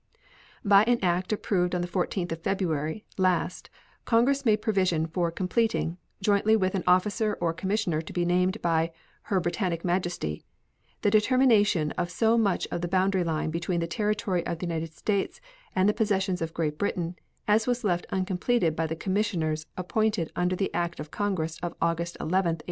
By 0.65 0.83
an 0.85 0.97
act 1.03 1.31
approved 1.31 1.75
on 1.75 1.81
the 1.81 1.87
14th 1.87 2.29
day 2.29 2.33
of 2.35 2.41
February 2.41 3.05
last 3.19 3.69
Congress 4.03 4.43
made 4.45 4.59
provision 4.63 5.05
for 5.05 5.29
completing, 5.29 5.99
jointly 6.23 6.55
with 6.55 6.73
an 6.73 6.83
officer 6.87 7.37
or 7.39 7.53
commissioner 7.53 8.01
to 8.01 8.11
be 8.11 8.25
named 8.25 8.59
by 8.63 8.93
Her 9.29 9.39
Britannic 9.39 9.85
Majesty, 9.85 10.43
the 11.03 11.11
determination 11.11 11.91
of 11.99 12.09
so 12.09 12.35
much 12.35 12.67
of 12.71 12.81
the 12.81 12.87
boundary 12.87 13.23
line 13.23 13.51
between 13.51 13.79
the 13.79 13.85
territory 13.85 14.43
of 14.47 14.57
the 14.57 14.65
United 14.65 14.91
States 14.95 15.39
and 15.75 15.87
the 15.87 15.93
possessions 15.93 16.41
of 16.41 16.51
Great 16.55 16.79
Britain 16.79 17.15
as 17.47 17.67
was 17.67 17.83
left 17.83 18.07
uncompleted 18.11 18.75
by 18.75 18.87
the 18.87 18.95
commissioners 18.95 19.67
appointed 19.77 20.31
under 20.35 20.55
the 20.55 20.73
act 20.73 20.99
of 20.99 21.11
Congress 21.11 21.59
of 21.61 21.75
August 21.79 22.17
11, 22.19 22.37
1856. 22.53 22.59